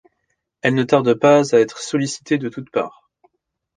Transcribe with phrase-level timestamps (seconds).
[0.63, 3.07] Elle ne tarde pas à être sollicitée de toutes parts.